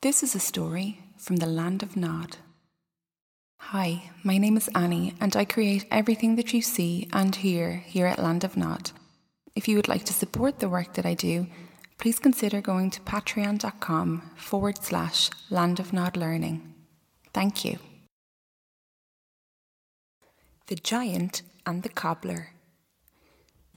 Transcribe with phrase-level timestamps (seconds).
[0.00, 2.36] This is a story from the land of Nod.
[3.58, 8.06] Hi, my name is Annie, and I create everything that you see and hear here
[8.06, 8.92] at Land of Nod.
[9.56, 11.48] If you would like to support the work that I do,
[11.98, 16.74] please consider going to patreon.com forward slash land of nod learning.
[17.34, 17.80] Thank you.
[20.68, 22.50] The Giant and the Cobbler.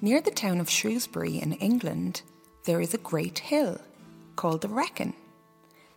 [0.00, 2.22] Near the town of Shrewsbury in England,
[2.64, 3.80] there is a great hill
[4.34, 5.14] called the Wrekin.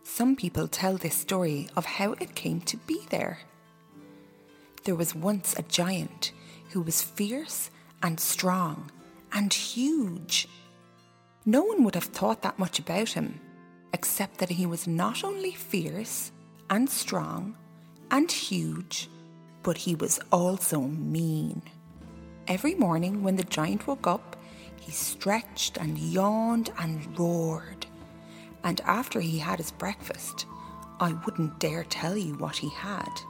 [0.04, 3.38] Some people tell this story of how it came to be there.
[4.84, 6.32] There was once a giant
[6.70, 7.70] who was fierce
[8.02, 8.90] and strong
[9.32, 10.48] and huge.
[11.46, 13.40] No one would have thought that much about him,
[13.92, 16.32] except that he was not only fierce
[16.68, 17.56] and strong
[18.10, 19.08] and huge,
[19.62, 21.62] but he was also mean.
[22.48, 24.36] Every morning when the giant woke up,
[24.80, 27.81] he stretched and yawned and roared.
[28.64, 30.46] And after he had his breakfast,
[31.00, 33.20] I wouldn't dare tell you what he had.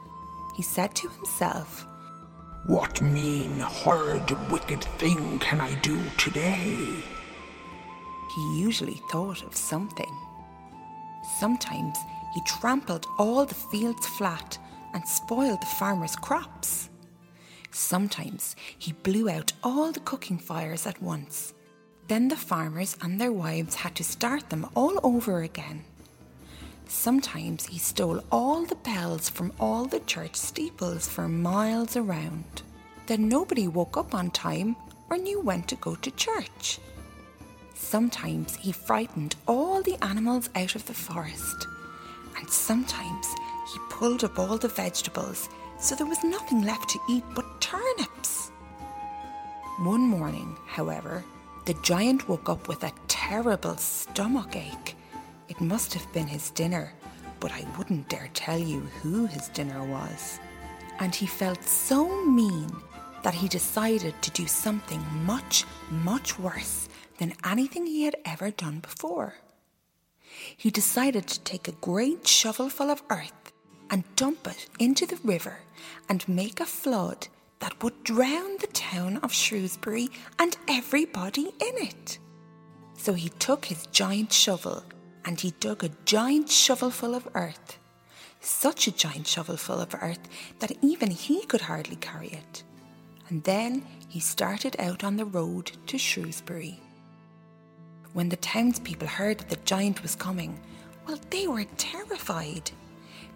[0.55, 1.87] He said to himself,
[2.67, 7.03] What mean, horrid, wicked thing can I do today?
[8.35, 10.11] He usually thought of something.
[11.39, 11.97] Sometimes
[12.33, 14.57] he trampled all the fields flat
[14.93, 16.89] and spoiled the farmers' crops.
[17.71, 21.53] Sometimes he blew out all the cooking fires at once.
[22.07, 25.83] Then the farmers and their wives had to start them all over again.
[26.85, 32.61] Sometimes he stole all the bells from all the church steeples for miles around.
[33.07, 34.75] Then nobody woke up on time
[35.09, 36.79] or knew when to go to church.
[37.73, 41.67] Sometimes he frightened all the animals out of the forest.
[42.37, 43.27] And sometimes
[43.71, 48.51] he pulled up all the vegetables so there was nothing left to eat but turnips.
[49.79, 51.23] One morning, however,
[51.65, 54.95] the giant woke up with a terrible stomach ache.
[55.47, 56.93] It must have been his dinner,
[57.39, 60.39] but I wouldn't dare tell you who his dinner was.
[60.99, 62.69] And he felt so mean
[63.23, 68.79] that he decided to do something much, much worse than anything he had ever done
[68.79, 69.35] before.
[70.57, 73.53] He decided to take a great shovelful of earth
[73.89, 75.59] and dump it into the river
[76.09, 77.27] and make a flood
[77.63, 82.19] that would drown the town of Shrewsbury and everybody in it.
[82.97, 84.83] So he took his giant shovel
[85.23, 87.77] and he dug a giant shovelful of earth.
[88.41, 90.27] Such a giant shovelful of earth
[90.59, 92.63] that even he could hardly carry it.
[93.29, 96.81] And then he started out on the road to Shrewsbury.
[98.11, 100.59] When the townspeople heard that the giant was coming,
[101.07, 102.71] well, they were terrified.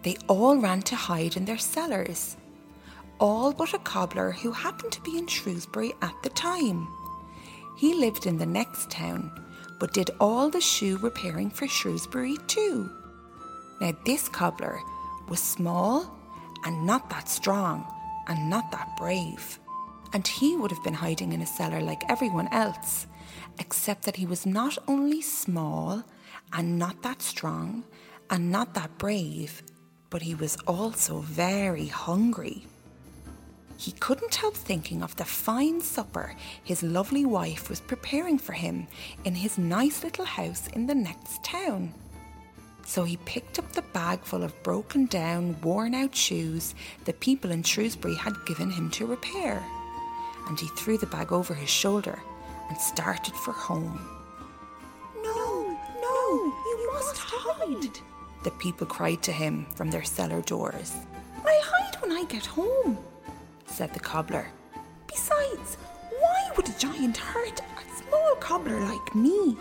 [0.02, 2.36] They all ran to hide in their cellars.
[3.20, 6.86] All but a cobbler who happened to be in Shrewsbury at the time.
[7.76, 9.32] He lived in the next town,
[9.80, 12.88] but did all the shoe repairing for Shrewsbury too.
[13.80, 14.80] Now, this cobbler
[15.28, 16.16] was small
[16.64, 17.86] and not that strong
[18.28, 19.58] and not that brave.
[20.12, 23.06] And he would have been hiding in a cellar like everyone else,
[23.58, 26.04] except that he was not only small
[26.52, 27.84] and not that strong
[28.30, 29.62] and not that brave,
[30.10, 32.66] but he was also very hungry.
[33.78, 36.34] He couldn't help thinking of the fine supper
[36.64, 38.88] his lovely wife was preparing for him
[39.24, 41.94] in his nice little house in the next town.
[42.84, 46.74] So he picked up the bag full of broken down, worn out shoes
[47.04, 49.64] the people in Shrewsbury had given him to repair.
[50.48, 52.18] And he threw the bag over his shoulder
[52.68, 54.00] and started for home.
[55.22, 58.00] No, no, you must hide,
[58.42, 60.94] the people cried to him from their cellar doors.
[61.44, 62.98] I'll hide when I get home,
[63.78, 64.48] said the cobbler.
[65.06, 65.76] Besides,
[66.18, 69.56] why would a giant hurt a small cobbler like me?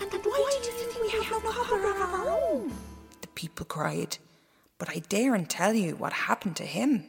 [0.00, 2.72] And, and why, do you think, think we have no cobbler of our own?
[3.20, 4.16] The people cried.
[4.78, 7.04] But I daren't tell you what happened to him.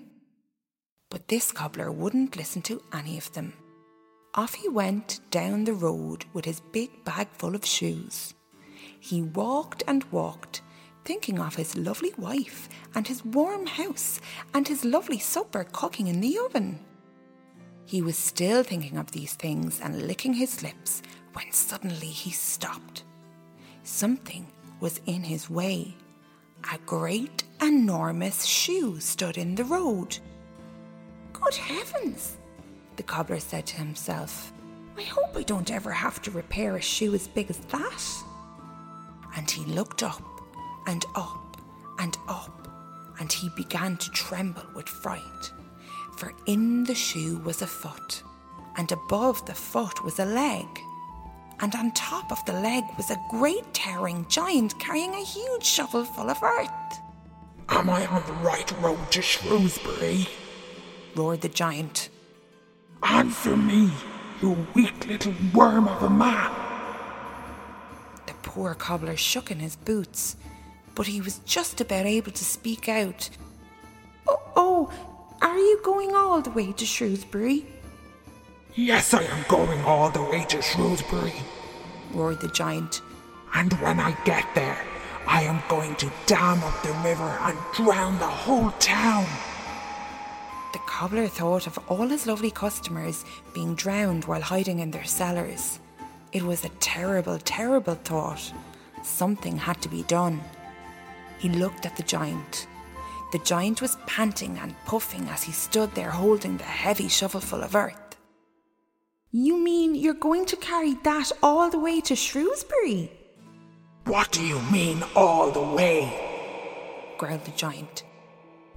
[1.09, 3.53] But this cobbler wouldn't listen to any of them.
[4.35, 8.33] Off he went down the road with his big bag full of shoes.
[8.99, 10.63] He walked and walked,
[11.05, 14.19] thinking of his lovely wife and his warm house
[14.53, 16.79] and his lovely supper cooking in the oven.
[17.85, 21.01] He was still thinking of these things and licking his lips
[21.33, 23.03] when suddenly he stopped.
[23.83, 24.47] Something
[24.79, 25.95] was in his way.
[26.71, 30.17] A great, enormous shoe stood in the road.
[31.33, 32.37] Good heavens,
[32.97, 34.53] the cobbler said to himself.
[34.97, 38.03] I hope I don't ever have to repair a shoe as big as that.
[39.35, 40.21] And he looked up
[40.89, 41.55] and up
[41.99, 42.67] and up,
[43.19, 45.51] and he began to tremble with fright.
[46.17, 48.23] For in the shoe was a foot,
[48.75, 50.67] and above the foot was a leg.
[51.61, 56.05] and on top of the leg was a great tearing giant carrying a huge shovel
[56.05, 56.69] full of earth.
[57.67, 60.27] Am I on the right road to Shrewsbury?
[61.15, 62.09] roared the giant.
[63.03, 63.91] Answer me,
[64.41, 66.51] you weak little worm of a man.
[68.25, 70.37] The poor cobbler shook in his boots,
[70.95, 73.29] but he was just about able to speak out.
[74.27, 74.91] Oh, oh
[75.41, 77.65] are you going all the way to Shrewsbury?
[78.75, 81.33] Yes, I am going all the way to Shrewsbury,
[82.13, 83.01] roared the giant.
[83.53, 84.77] And when I get there,
[85.25, 89.25] I am going to dam up the river and drown the whole town.
[90.73, 95.79] The cobbler thought of all his lovely customers being drowned while hiding in their cellars.
[96.31, 98.53] It was a terrible, terrible thought.
[99.03, 100.41] Something had to be done.
[101.39, 102.67] He looked at the giant.
[103.31, 107.75] The giant was panting and puffing as he stood there holding the heavy shovelful of
[107.75, 108.17] earth.
[109.31, 113.11] You mean you're going to carry that all the way to Shrewsbury?
[114.05, 116.27] What do you mean, all the way?
[117.19, 118.03] growled the giant.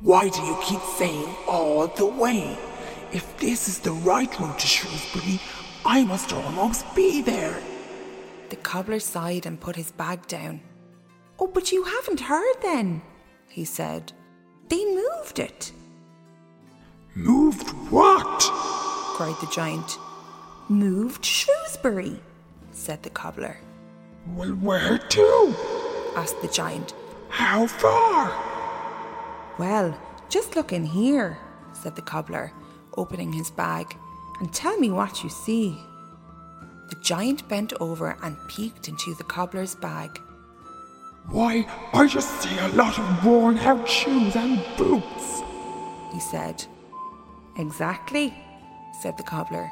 [0.00, 2.58] Why do you keep saying all the way?
[3.12, 5.41] If this is the right road to Shrewsbury,
[5.87, 7.58] I must almost be there.
[8.50, 10.61] The cobbler sighed and put his bag down.
[11.38, 13.02] Oh, but you haven't heard then,
[13.49, 14.12] he said.
[14.69, 15.73] They moved it.
[17.14, 18.40] Moved what?
[19.17, 19.99] cried the giant.
[20.69, 22.20] Moved Shrewsbury,
[22.70, 23.58] said the cobbler.
[24.34, 25.55] Well, where to?
[26.17, 26.94] asked the giant.
[27.29, 28.31] How far?
[29.58, 29.99] Well,
[30.29, 31.38] just look in here,
[31.73, 32.52] said the cobbler,
[32.96, 33.96] opening his bag,
[34.40, 35.76] and tell me what you see.
[36.88, 40.20] The giant bent over and peeked into the cobbler's bag.
[41.29, 45.43] Why, I just see a lot of worn out shoes and boots,
[46.13, 46.65] he said.
[47.57, 48.35] Exactly,
[49.01, 49.71] said the cobbler.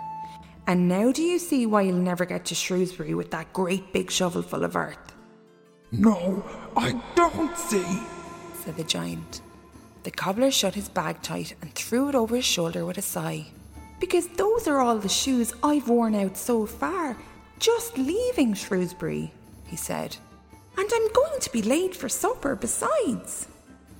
[0.67, 4.11] And now do you see why you'll never get to Shrewsbury with that great big
[4.11, 5.15] shovel full of earth?
[5.91, 6.45] No,
[6.77, 7.85] I don't see,
[8.55, 9.41] said the giant.
[10.05, 13.49] The cobbler shut his bag tight and threw it over his shoulder with a sigh.
[13.99, 17.17] Because those are all the shoes I've worn out so far,
[17.59, 19.33] just leaving Shrewsbury,
[19.67, 20.17] he said.
[20.81, 23.49] And I'm going to be late for supper besides.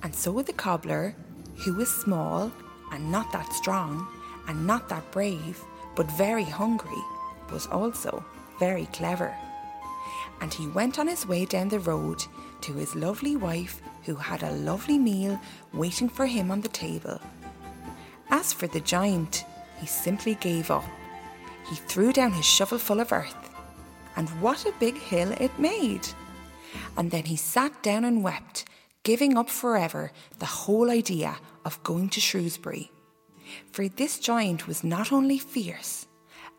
[0.01, 1.15] And so the cobbler,
[1.63, 2.51] who was small
[2.91, 4.07] and not that strong
[4.47, 5.63] and not that brave,
[5.95, 7.03] but very hungry,
[7.51, 8.25] was also
[8.57, 9.31] very clever.
[10.41, 12.23] And he went on his way down the road
[12.61, 15.39] to his lovely wife, who had a lovely meal
[15.73, 17.21] waiting for him on the table.
[18.31, 19.45] As for the giant,
[19.79, 20.85] he simply gave up.
[21.69, 23.51] He threw down his shovel full of earth,
[24.15, 26.07] and what a big hill it made!
[26.97, 28.65] And then he sat down and wept,
[29.03, 32.91] giving up forever the whole idea of going to Shrewsbury.
[33.71, 36.07] For this giant was not only fierce,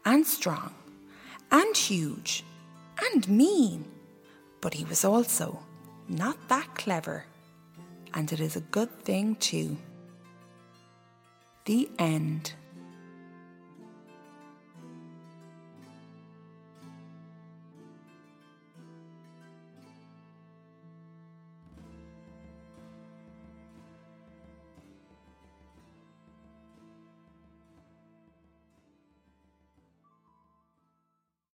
[0.05, 0.75] and strong,
[1.51, 2.45] and huge,
[3.13, 3.85] and mean,
[4.61, 5.63] but he was also
[6.09, 7.25] not that clever.
[8.15, 9.77] And it is a good thing, too.
[11.65, 12.53] The end.